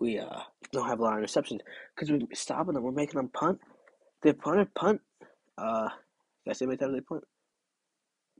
[0.00, 0.40] we uh
[0.72, 1.60] don't have a lot of interceptions
[1.94, 2.82] because we're stopping them.
[2.82, 3.58] We're making them punt.
[4.22, 5.00] They punt punt.
[5.58, 5.88] Uh,
[6.46, 7.24] did say my time they punt?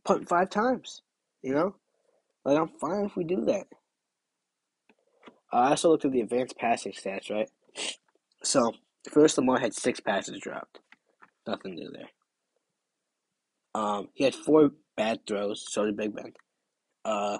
[0.04, 1.02] Punt five times.
[1.42, 1.74] You know,
[2.44, 3.66] like I'm fine if we do that.
[5.52, 7.50] Uh, I also looked at the advanced passing stats, right?
[8.42, 8.72] So
[9.10, 10.78] first, Lamar had six passes dropped.
[11.46, 12.08] Nothing new there.
[13.74, 15.64] Um, he had four bad throws.
[15.68, 16.32] So did Big Ben.
[17.04, 17.38] Uh,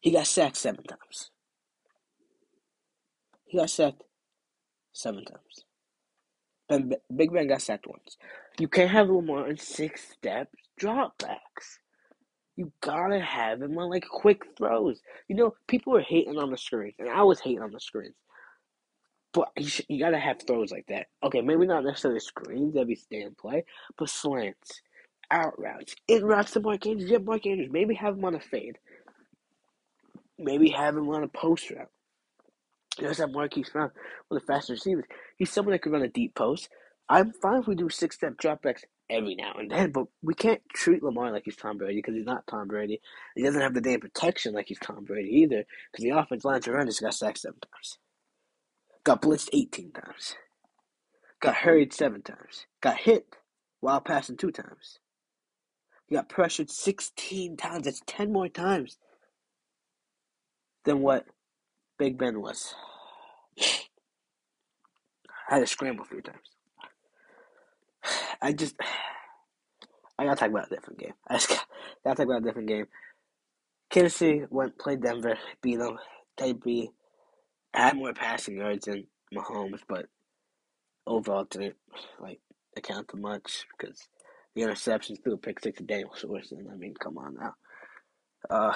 [0.00, 1.30] he got sacked seven times.
[3.46, 4.04] He got sacked
[4.92, 5.64] seven times.
[6.68, 8.16] Ben, Big Ben got sacked once.
[8.58, 11.78] You can't have Lamar in six steps dropbacks.
[12.56, 15.00] You gotta have him on like quick throws.
[15.28, 18.16] You know, people are hating on the screens, and I was hating on the screens.
[19.32, 21.08] But you, sh- you gotta have throws like that.
[21.24, 23.64] Okay, maybe not necessarily screens every stand play,
[23.98, 24.82] but slants,
[25.30, 27.10] out routes, in routes to Mark Andrews.
[27.10, 27.70] Yeah, Mark Andrews.
[27.72, 28.78] Maybe have him on a fade.
[30.38, 31.88] Maybe have him on a post route.
[32.98, 33.90] You know, that Marquise Brown,
[34.28, 35.04] one of the fastest receivers.
[35.36, 36.68] He's someone that could run a deep post.
[37.08, 40.62] I'm fine if we do six step dropbacks every now and then, but we can't
[40.74, 43.00] treat Lamar like he's Tom Brady because he's not Tom Brady.
[43.34, 46.68] He doesn't have the damn protection like he's Tom Brady either because the offense lines
[46.68, 47.98] around just got sacked seven times.
[49.04, 50.36] Got blitzed 18 times.
[51.40, 52.66] Got hurried seven times.
[52.80, 53.36] Got hit
[53.80, 54.98] while passing two times.
[56.06, 57.84] He got pressured 16 times.
[57.84, 58.98] That's 10 more times
[60.84, 61.26] than what
[61.98, 62.74] Big Ben was.
[63.60, 66.38] I had to scramble three times.
[68.42, 68.76] I just.
[70.18, 71.14] I gotta talk about a different game.
[71.28, 71.62] I just gotta,
[72.04, 72.86] gotta talk about a different game.
[73.88, 75.96] Kansas City went played Denver, beat them.
[76.36, 76.90] They beat
[77.74, 80.06] had more passing yards than Mahomes, but
[81.06, 81.76] overall didn't
[82.20, 82.40] like
[82.76, 84.08] account for much because
[84.54, 86.70] the interceptions threw a pick six to Daniel Sorensen.
[86.70, 87.54] I mean, come on now.
[88.48, 88.74] Uh,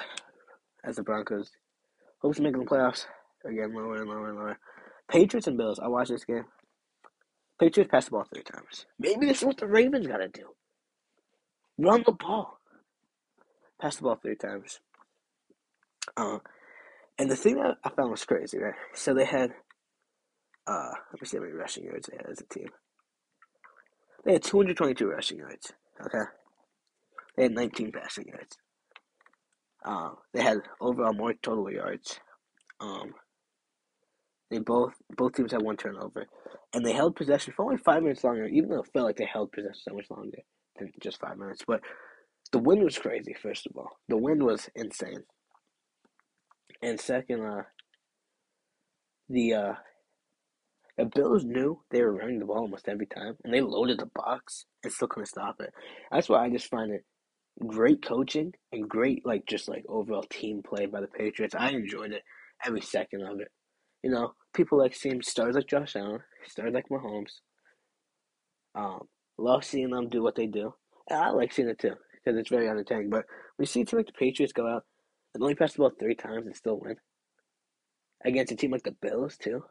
[0.85, 1.51] as the Broncos
[2.21, 3.07] hopes to make the playoffs
[3.45, 4.59] again, lower and lower and lower.
[5.09, 5.79] Patriots and Bills.
[5.79, 6.45] I watched this game.
[7.65, 8.85] Patriots passed the ball three times.
[8.99, 10.49] Maybe this is what the Ravens got to do.
[11.79, 12.59] Run the ball.
[13.81, 14.81] Pass the ball three times.
[16.15, 16.41] Uh,
[17.19, 18.75] and the thing that I found was crazy, right?
[18.93, 19.53] So they had,
[20.67, 22.69] uh, let me see how many rushing yards they had as a team.
[24.27, 25.73] They had 222 rushing yards.
[26.05, 26.25] Okay.
[27.39, 28.59] They had 19 passing yards.
[29.87, 32.21] Um, they had overall more total yards.
[32.79, 33.15] Um,
[34.55, 36.27] they both both teams had one turnover,
[36.73, 38.47] and they held possession for only five minutes longer.
[38.47, 40.39] Even though it felt like they held possession so much longer
[40.79, 41.81] than just five minutes, but
[42.53, 43.35] the wind was crazy.
[43.35, 45.25] First of all, the wind was insane.
[46.83, 47.63] And second, uh,
[49.29, 49.73] the uh,
[50.99, 54.11] the Bills knew they were running the ball almost every time, and they loaded the
[54.15, 55.73] box and still couldn't stop it.
[56.13, 57.05] That's why I just find it
[57.67, 61.57] great coaching and great like just like overall team play by the Patriots.
[61.59, 62.23] I enjoyed it
[62.65, 63.49] every second of it.
[64.05, 67.41] You know, people like seeing stars like Josh Allen, stars like Mahomes.
[68.75, 70.75] Um, love seeing them do what they do,
[71.09, 73.09] and I like seeing it too because it's very entertaining.
[73.09, 73.25] But
[73.59, 74.85] we see a team like the Patriots go out
[75.35, 76.97] and only pass the ball three times and still win
[78.27, 79.65] against a team like the Bills too.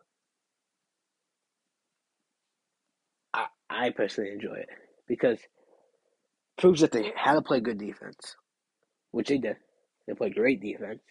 [3.36, 4.70] I I personally enjoy it
[5.08, 5.40] because
[6.58, 8.36] proves that they had to play good defense,
[9.12, 9.58] which they did.
[10.08, 11.04] They played great defense.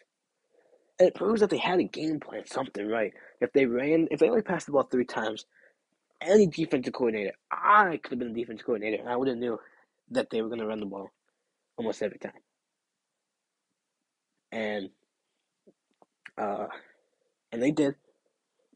[0.99, 3.13] It proves that they had a game plan, something right.
[3.41, 5.47] If they ran, if they only passed the ball three times,
[6.21, 9.59] any defensive coordinator, I could have been a defensive coordinator, and I would have knew
[10.11, 11.11] that they were going to run the ball
[11.77, 12.33] almost every time.
[14.53, 14.91] And
[16.39, 16.67] uh,
[17.53, 17.97] and they did,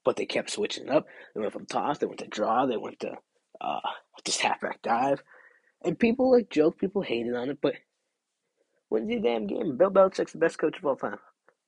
[0.04, 1.06] but they kept switching up.
[1.34, 3.12] They went from toss, they went to draw, they went to
[3.60, 3.80] uh,
[4.24, 5.22] just halfback dive,
[5.84, 7.74] and people like joke, people hated on it, but
[8.90, 9.76] wins the damn game.
[9.76, 11.18] Bill Belichick's the best coach of all time.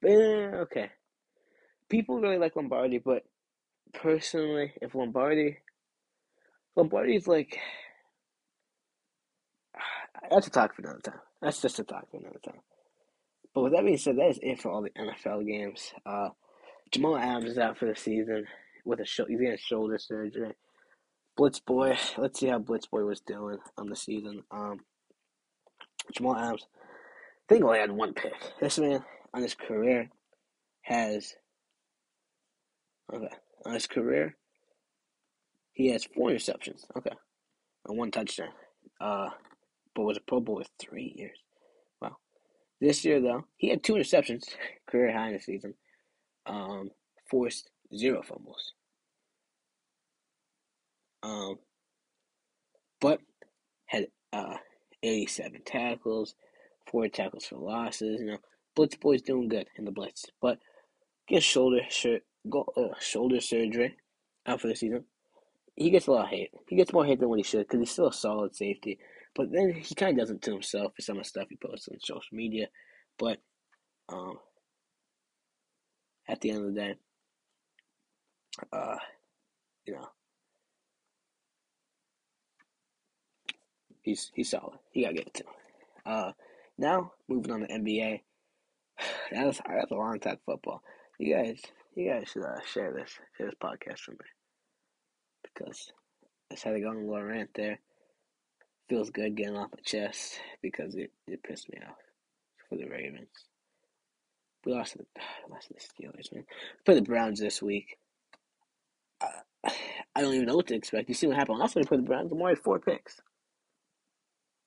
[0.05, 0.91] Eh, okay,
[1.89, 3.25] people really like Lombardi, but
[3.93, 5.59] personally, if Lombardi,
[6.77, 7.59] Lombardi's like.
[10.31, 11.21] That's a talk for another time.
[11.41, 12.61] That's just a talk for another time.
[13.55, 15.93] But with that being said, that is it for all the NFL games.
[16.05, 16.29] Uh,
[16.93, 18.47] Jamal Adams is out for the season
[18.85, 20.55] with a sh- he's getting shoulder surgery.
[21.37, 24.43] Blitz Boy, let's see how Blitz Boy was doing on the season.
[24.51, 24.81] Um,
[26.13, 26.67] Jamal Adams,
[27.49, 28.33] I think only had one pick.
[28.61, 29.05] This man
[29.35, 30.11] on his career
[30.83, 31.35] has
[33.13, 33.29] okay
[33.67, 34.37] on his career
[35.79, 36.83] he has four interceptions.
[36.97, 37.15] Okay,
[37.87, 38.49] and one touchdown.
[39.01, 39.29] Uh,
[39.95, 41.39] but was a Pro Bowl with three years.
[42.03, 42.17] Wow.
[42.81, 44.43] This year though, he had two interceptions,
[44.91, 45.75] career high in the season.
[46.47, 46.91] Um,
[47.31, 48.73] forced zero fumbles.
[51.23, 51.59] Um,
[53.01, 53.21] but
[53.87, 54.57] had uh
[55.05, 56.35] 87 tackles,
[56.91, 58.21] four tackles for losses.
[58.21, 58.39] You know,
[58.79, 60.61] Blitz boy's doing good in the blitz, but
[61.27, 63.97] gets shoulder sur- go, uh, shoulder surgery
[64.47, 65.05] out for the season.
[65.75, 66.53] He gets a lot of hate.
[66.69, 69.01] He gets more hate than what he should because he's still a solid safety.
[69.35, 71.57] But then he kind of does it to himself for some of the stuff he
[71.57, 72.69] posts on social media.
[73.19, 73.39] But
[74.11, 74.39] um,
[76.29, 76.95] at the end of the day,
[78.73, 78.97] uh,
[79.87, 80.09] you know,
[84.03, 84.79] he's he's solid.
[84.93, 85.51] He gotta give it to him.
[86.07, 86.33] Uh,
[86.79, 88.21] now moving on to NBA.
[89.33, 90.83] That was that's a long time football.
[91.19, 91.61] You guys,
[91.95, 94.27] you guys should uh, share this share this podcast with me
[95.43, 95.93] because
[96.51, 97.79] I just had to go on a little rant there.
[98.89, 101.97] Feels good getting off my chest because it, it pissed me off
[102.69, 103.29] for the Ravens.
[104.65, 105.05] We lost to the,
[105.51, 106.45] lost to the Steelers, man.
[106.85, 107.99] Play the Browns this week.
[109.21, 109.27] Uh,
[110.17, 111.09] I don't even know what to expect.
[111.09, 112.33] You see what happened last time we played the Browns?
[112.33, 113.21] We had four picks.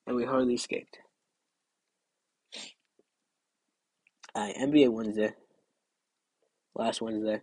[0.08, 1.00] And we hardly escaped.
[4.36, 5.34] Alright, NBA Wednesday.
[6.74, 7.42] Last Wednesday.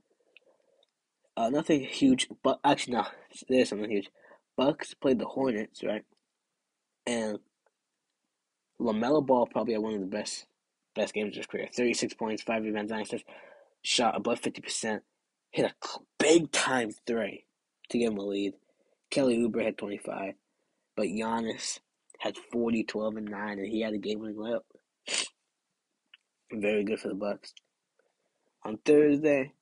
[1.36, 3.06] Uh, nothing huge, but actually, no,
[3.48, 4.10] there's something huge.
[4.56, 6.02] Bucks played the Hornets, right?
[7.06, 7.38] And
[8.80, 10.46] LaMelo Ball probably had one of the best
[10.94, 11.68] best games of his career.
[11.76, 13.28] 36 points, 5 rebounds, 9 assists,
[13.82, 15.00] shot above 50%,
[15.50, 17.44] hit a big time three
[17.90, 18.54] to give him a lead.
[19.10, 20.34] Kelly Oubre had 25,
[20.96, 21.78] but Giannis
[22.18, 24.62] had 40, 12, and 9, and he had a game winning layup.
[26.52, 27.52] Very good for the Bucks.
[28.64, 29.52] On Thursday,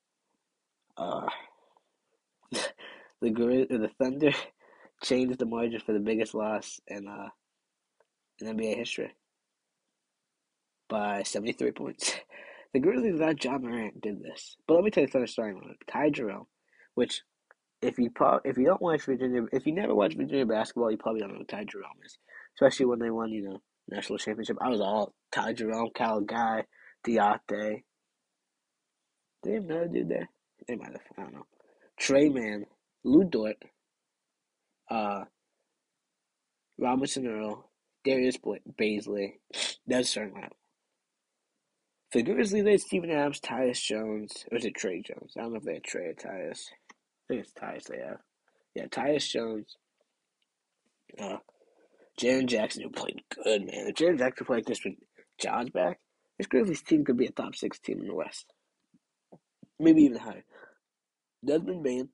[0.96, 1.28] Uh,
[2.52, 4.32] the Grizz the Thunder
[5.02, 7.28] changed the margin for the biggest loss in uh,
[8.40, 9.14] in NBA history
[10.88, 12.14] by 73 points.
[12.74, 14.56] The Grizzlies without Ja Morant did this.
[14.66, 15.76] But let me tell you the starting lineup.
[15.90, 16.46] Ty Jerome,
[16.94, 17.22] which
[17.80, 20.98] if you pro- if you don't watch Virginia, if you never watch Virginia basketball, you
[20.98, 22.18] probably don't know who Ty Jerome is.
[22.54, 24.58] Especially when they won, you know, national championship.
[24.60, 26.64] I was all Ty Jerome, Kyle Guy,
[27.06, 27.82] Diate.
[29.42, 30.28] They have another dude there?
[30.66, 31.00] They might have.
[31.16, 31.46] I don't know.
[31.98, 32.66] Tre Mann,
[33.04, 33.56] Lu Dort,
[34.90, 35.24] uh,
[36.78, 37.70] Robinson Earl,
[38.04, 39.34] Darius Bazley.
[39.86, 40.50] That's starting lineup.
[42.12, 45.32] For the Grizzlies, they had Adams, Tyus Jones, or was it Tre Jones?
[45.36, 46.60] I don't know if they had Trey or Tyus.
[46.90, 48.20] I think it's Tyus they have.
[48.74, 49.76] Yeah, Tyus Jones.
[51.18, 51.38] Uh,
[52.20, 53.88] Jaren Jackson, who played good, man.
[53.88, 54.94] If Jaren Jackson played this with
[55.40, 55.98] John's back,
[56.38, 58.52] this Grizzlies team could be a top six team in the West.
[59.78, 60.44] Maybe even higher.
[61.44, 62.08] Desmond Bane,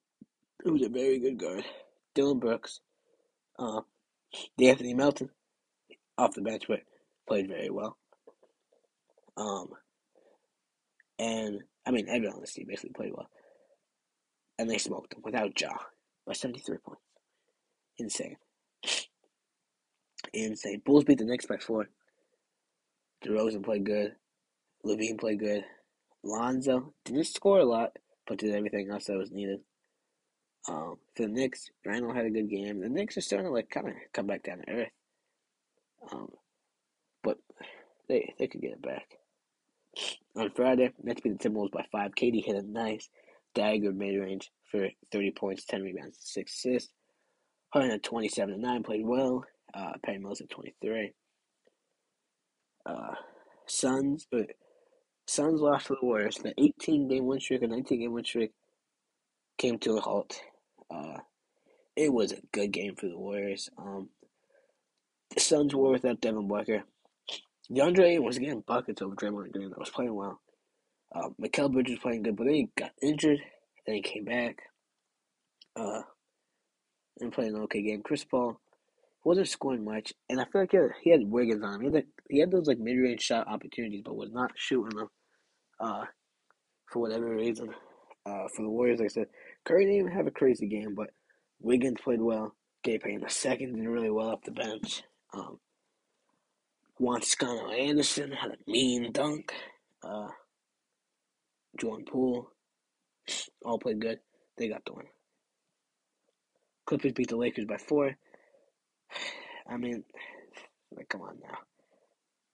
[0.63, 1.65] who's a very good guard.
[2.15, 2.81] Dillon Brooks.
[3.59, 3.83] Uh,
[4.61, 5.31] Anthony Melton,
[6.17, 6.81] off the bench, but
[7.29, 7.97] played very well.
[9.37, 9.69] Um,
[11.19, 13.29] and I mean, everyone on this team basically played well.
[14.59, 15.73] And they smoked them without Ja
[16.27, 17.03] by 73 points.
[17.99, 18.37] Insane.
[20.33, 20.83] Insane.
[20.85, 21.89] Bulls beat the Knicks by four.
[23.25, 24.13] DeRozan played good.
[24.85, 25.65] LaVine played good.
[26.25, 29.61] Lonzo didn't score a lot, but did everything else that was needed.
[30.69, 32.81] Um, for the Knicks, Randle had a good game.
[32.81, 34.93] The Knicks are starting to like kind of come back down to earth.
[36.11, 36.29] Um,
[37.23, 37.39] but
[38.09, 39.07] they they could get it back.
[40.37, 42.15] On Friday, Nets beat the Timberwolves by five.
[42.15, 43.09] KD hit a nice
[43.55, 46.93] dagger mid range for 30 points, 10 rebounds, 6 assists.
[47.71, 49.45] Harden at 27 and 9 played well.
[49.75, 51.13] Uh, Patty Mills at 23.
[52.85, 53.15] Uh,
[53.67, 54.43] Suns, uh,
[55.27, 56.37] Suns lost to the Warriors.
[56.37, 58.53] The 18 game win streak, a 19 game win streak,
[59.59, 60.41] came to a halt.
[60.91, 61.19] Uh,
[61.97, 63.71] it was a good game for the Warriors.
[63.79, 64.11] Um,
[65.35, 66.85] the Suns were without Devin Booker.
[67.71, 69.71] DeAndre was getting buckets over Draymond Green.
[69.71, 70.41] That was playing well.
[71.15, 73.41] Uh, Mikal Bridges playing good, but then he got injured.
[73.87, 74.59] Then he came back.
[75.77, 76.03] Uh,
[77.21, 78.03] and played an okay game.
[78.03, 78.61] Chris Paul
[79.25, 81.91] wasn't scoring much, and I feel like he had, he had Wiggins on him.
[81.91, 85.09] He had, he had those like mid range shot opportunities, but was not shooting them.
[85.81, 86.05] Uh,
[86.93, 87.71] for whatever reason.
[88.25, 89.27] Uh, for the Warriors, like I said,
[89.65, 91.11] Curry didn't even have a crazy game, but
[91.61, 92.55] Wiggins played well.
[92.85, 95.03] Gary Payton the second did really well off the bench.
[95.35, 95.59] Um,
[96.99, 99.53] Juan Toscano Anderson had a mean dunk.
[100.05, 100.29] Uh,
[101.81, 102.51] Jordan Poole
[103.65, 104.19] all played good.
[104.57, 105.07] They got the win.
[106.87, 108.17] Clippers beat the Lakers by four.
[109.69, 110.05] I mean,
[110.97, 111.59] like, come on now.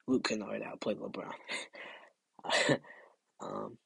[0.07, 1.33] Luke Kennard outplayed LeBron.
[3.41, 3.77] um,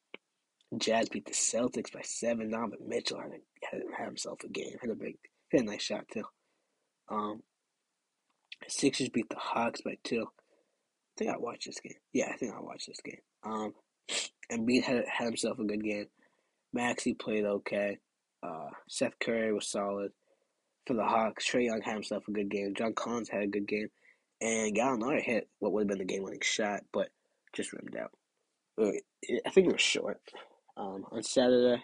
[0.79, 2.51] Jazz beat the Celtics by seven.
[2.51, 4.77] Donovan Mitchell had, a, had, had himself a game.
[4.81, 5.17] Had a big,
[5.51, 6.25] had a nice shot too.
[7.09, 7.43] Um,
[8.69, 10.23] Sixers beat the Hawks by two.
[10.23, 11.97] I think I watched this game.
[12.13, 13.21] Yeah, I think I watched this game.
[13.45, 13.75] Um,
[14.51, 16.07] Embiid had had himself a good game.
[16.73, 17.99] Maxey played okay.
[18.43, 20.13] Uh, Seth Curry was solid
[20.87, 21.49] for the Hawks.
[21.49, 22.75] Trae Young had himself a good game.
[22.75, 23.89] John Collins had a good game,
[24.41, 27.09] and Gallinari hit what would have been the game-winning shot, but
[27.53, 28.13] just rimmed out.
[28.79, 30.21] I think it was short.
[30.77, 31.83] Um, on Saturday,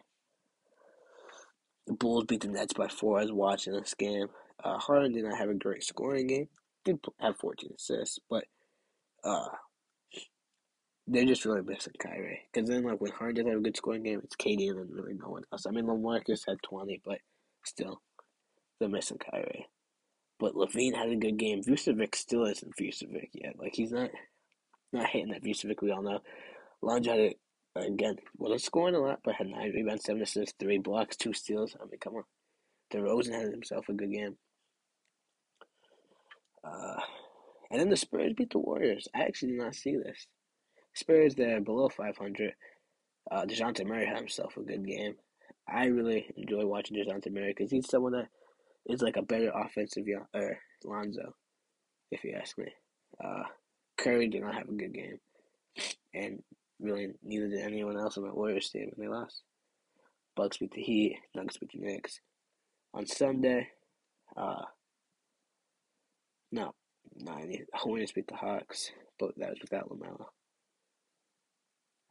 [1.86, 3.18] the Bulls beat the Nets by four.
[3.18, 4.28] I was watching this game.
[4.62, 6.48] Uh, Harden did not have a great scoring game.
[6.84, 8.44] Did have 14 assists, but
[9.24, 9.48] uh,
[11.06, 12.42] they're just really missing Kyrie.
[12.52, 14.88] Because then, like, when Harden does have a good scoring game, it's KD and then
[14.90, 15.66] really no one else.
[15.66, 17.18] I mean, LaMarcus had 20, but
[17.64, 18.00] still,
[18.78, 19.66] they're missing Kyrie.
[20.38, 21.62] But LaVine had a good game.
[21.62, 23.58] Vucevic still isn't Vucevic yet.
[23.58, 24.10] Like, he's not
[24.92, 26.20] not hitting that Vucevic we all know.
[26.80, 27.38] Lonzo had, it
[27.76, 31.76] again, wasn't scoring a lot, but had 9 rebounds, 7 assists, 3 blocks, 2 steals.
[31.80, 32.24] I mean, come on.
[32.92, 34.36] DeRozan had himself a good game.
[36.64, 37.00] Uh,
[37.70, 39.08] and then the Spurs beat the Warriors.
[39.14, 40.26] I actually did not see this.
[40.94, 42.54] Spurs, they're below 500.
[43.30, 45.16] Uh, DeJounte Murray had himself a good game.
[45.68, 48.28] I really enjoy watching DeJounte Murray because he's someone that
[48.88, 51.34] is like a better offensive young or Lonzo,
[52.10, 52.72] if you ask me.
[53.22, 53.44] Uh,
[53.98, 55.18] Curry did not have a good game.
[56.14, 56.42] And
[56.80, 59.42] really, neither did anyone else on the Warriors team, and they lost.
[60.36, 62.20] Bucks beat the Heat, Nuggets beat the Knicks.
[62.94, 63.68] On Sunday,
[64.36, 64.62] uh,
[66.52, 66.74] no,
[67.16, 67.42] no,
[67.74, 70.26] Hornets beat the Hawks, but that was without LaMelo.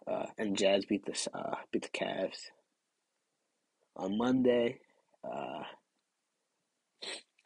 [0.06, 2.50] Uh, and Jazz beat the uh, beat the Cavs.
[3.96, 4.80] On Monday,
[5.24, 5.64] uh,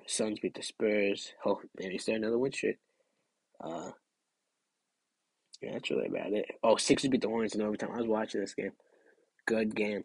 [0.07, 1.33] Suns beat the Spurs.
[1.45, 2.77] Oh, maybe start another win streak.
[3.63, 3.91] Uh,
[5.61, 6.45] yeah, that's really about it.
[6.63, 7.91] Oh, Sixers beat the Hornets in overtime.
[7.93, 8.71] I was watching this game.
[9.45, 10.03] Good game.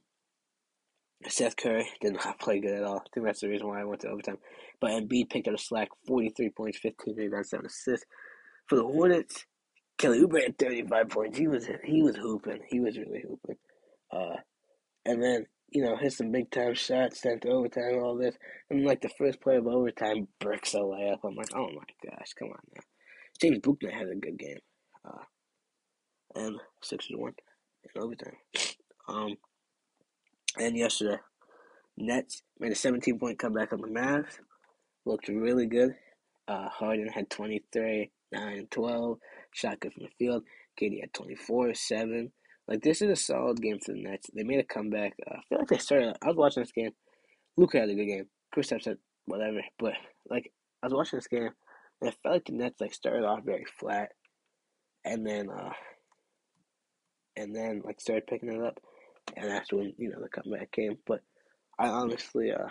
[1.29, 2.99] Seth Curry did not play good at all.
[2.99, 4.39] I think that's the reason why I went to overtime.
[4.81, 8.07] But Embiid picked up the slack, 43 points, 15 rebounds, 7 assists.
[8.67, 9.47] For the Hornets,
[9.99, 11.39] Kelly Oubre had 35 points.
[11.39, 12.61] He was he was hooping.
[12.69, 13.57] He was really hooping.
[14.13, 14.37] Uh,
[15.05, 18.37] and then, you know, hit some big time shots, sent to overtime, all this.
[18.71, 21.19] And like the first play of overtime, bricks a layup.
[21.25, 22.83] I'm like, oh my gosh, come on now.
[23.41, 24.59] James Bouknight had a good game.
[25.05, 25.25] Uh,
[26.35, 27.33] and 6 1
[27.95, 28.37] in overtime.
[29.09, 29.37] Um,
[30.59, 31.19] and yesterday,
[31.97, 34.39] Nets made a 17 point comeback on the Mavs.
[35.05, 35.95] Looked really good.
[36.49, 39.19] Uh, Harden had 23, 9, 12.
[39.53, 40.45] Shot good from the field.
[40.81, 42.33] KD had 24, 7.
[42.69, 44.29] Like, this is a solid game for the Nets.
[44.35, 45.15] They made a comeback.
[45.27, 46.17] Uh, I feel like they started.
[46.23, 46.91] I was watching this game.
[47.57, 48.27] Luka had a good game.
[48.55, 49.61] Kristaps said whatever.
[49.79, 49.95] But,
[50.29, 50.53] like,
[50.83, 51.51] I was watching this game,
[52.01, 54.11] and I felt like the Nets, like, started off very flat.
[55.05, 55.73] And then, uh,
[57.37, 58.81] and then, like, started picking it up.
[59.37, 60.99] And that's when, you know, the comeback came.
[61.07, 61.21] But
[61.79, 62.69] I honestly, uh,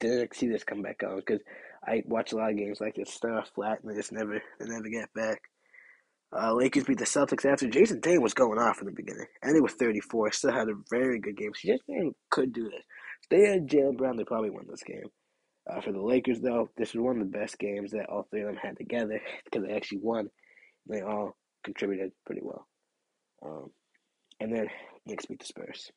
[0.00, 1.40] didn't see this comeback on because
[1.86, 3.12] I watch a lot of games like this.
[3.12, 5.40] Start off flat and they just never, they never get back.
[6.36, 9.54] Uh, Lakers beat the Celtics after Jayson Tatum was going off in the beginning, and
[9.54, 10.30] he was 34.
[10.32, 11.52] Still had a very good game.
[11.52, 12.82] CJ McCollum could do this.
[13.22, 15.08] If they had Jaylen Brown, they probably won this game.
[15.70, 18.42] Uh, for the Lakers, though, this was one of the best games that all three
[18.42, 20.28] of them had together because they actually won.
[20.86, 22.66] They all contributed pretty well.
[23.44, 23.70] Um,
[24.40, 24.68] and then
[25.06, 25.90] Knicks beat the Spurs.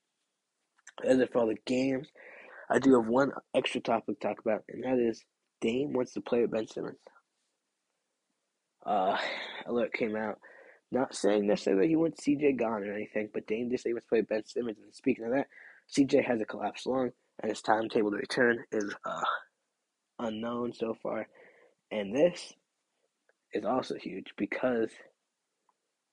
[1.06, 2.08] As for all the games,
[2.70, 5.24] I do have one extra topic to talk about, and that is
[5.62, 6.98] Dame wants to play with Ben Simmons
[8.86, 9.18] uh,
[9.66, 10.40] alert came out.
[10.92, 14.02] Not saying necessarily that he wants CJ gone or anything, but Dame did say to
[14.10, 14.78] play Ben Simmons.
[14.84, 15.48] And speaking of that,
[15.90, 17.12] CJ has a collapsed lung,
[17.42, 19.22] and his timetable to return is uh,
[20.20, 21.28] unknown so far.
[21.92, 22.54] And this
[23.54, 24.90] is also huge because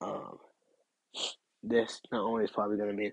[0.01, 0.37] um,
[1.63, 3.11] this not only is probably going to mean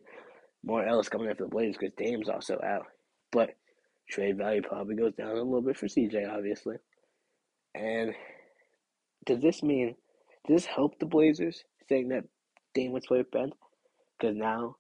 [0.65, 2.87] more Ellis coming after the Blazers because Dame's also out,
[3.33, 3.51] but
[4.09, 6.77] trade value probably goes down a little bit for CJ, obviously.
[7.75, 8.15] And
[9.27, 9.97] does this mean
[10.47, 12.25] does this help the Blazers saying that
[12.75, 13.51] Dame would play with Ben?
[14.19, 14.77] Because now,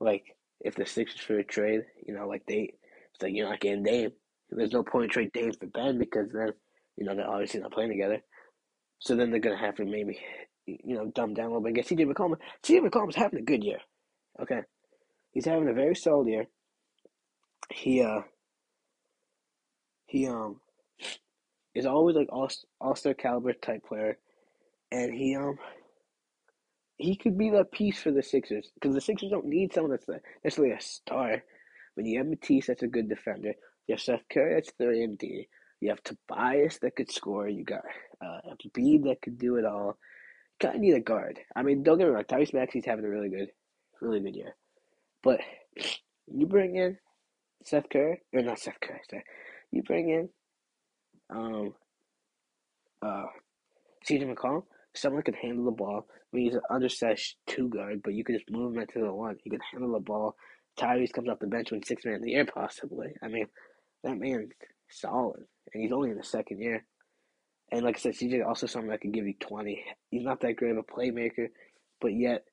[0.00, 2.74] like, if the Sixers for a trade, you know, like they,
[3.12, 4.12] it's like you're not getting Dame.
[4.50, 6.52] There's no point in trade Dame for Ben because then,
[6.96, 8.20] you know, they're obviously not playing together.
[9.00, 10.18] So then they're gonna have to maybe,
[10.66, 11.74] you know, dumb down a little bit.
[11.74, 12.36] Get CJ McCollum.
[12.62, 13.78] CJ McCollum's having a good year.
[14.40, 14.60] Okay,
[15.32, 16.46] he's having a very solid year.
[17.70, 18.20] He uh,
[20.06, 20.60] he um,
[21.74, 22.48] is always like all
[22.80, 24.18] all star caliber type player,
[24.92, 25.58] and he um
[26.96, 30.06] he could be that piece for the Sixers because the Sixers don't need someone that's
[30.44, 31.42] necessarily a star.
[31.94, 33.54] When you have Matisse, that's a good defender.
[33.86, 35.48] You have Seth Curry, that's three and D.
[35.80, 37.48] You have Tobias that could score.
[37.48, 37.82] You got
[38.24, 39.98] uh, Embiid that could do it all.
[40.60, 41.40] You kind of need a guard.
[41.54, 42.24] I mean, don't get me wrong.
[42.24, 43.48] Tyrese Maxey's having a really good,
[44.00, 44.56] really good year,
[45.22, 45.40] but
[46.26, 46.96] you bring in
[47.64, 49.00] Seth Curry or not Seth Curry.
[49.10, 49.24] Sorry.
[49.72, 50.28] You bring in
[51.34, 51.74] um,
[53.02, 53.26] uh,
[54.08, 54.62] CJ McCollum,
[54.94, 56.06] someone can handle the ball.
[56.10, 59.12] I mean, he's an undersized two guard, but you could just move him into the
[59.12, 59.36] one.
[59.42, 60.36] He can handle the ball.
[60.78, 63.08] Tyrese comes off the bench when six man in the air, possibly.
[63.22, 63.46] I mean,
[64.02, 64.50] that man's
[64.90, 66.84] solid, and he's only in the second year.
[67.70, 69.84] And like I said, CJ also someone that can give you twenty.
[70.10, 71.48] He's not that great of a playmaker,
[72.00, 72.44] but yet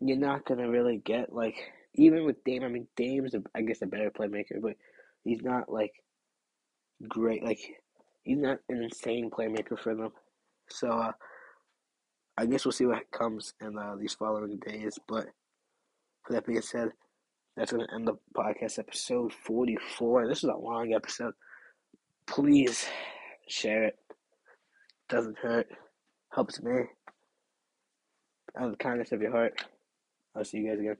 [0.00, 1.56] you're not gonna really get like
[1.94, 2.64] even with Dame.
[2.64, 4.74] I mean, Dame's a, I guess a better playmaker, but
[5.24, 5.92] he's not like
[7.08, 7.44] great.
[7.44, 7.60] Like
[8.22, 10.10] he's not an insane playmaker for them.
[10.68, 11.12] So uh,
[12.36, 14.98] I guess we'll see what comes in uh, these following days.
[15.08, 15.26] But
[16.24, 16.90] for that being said,
[17.56, 20.28] that's going to end the podcast episode 44.
[20.28, 21.32] This is a long episode.
[22.26, 22.86] Please
[23.48, 23.96] share it.
[25.08, 25.68] Doesn't hurt.
[26.34, 26.72] Helps me.
[28.58, 29.64] Out of the kindness of your heart.
[30.34, 30.96] I'll see you guys again.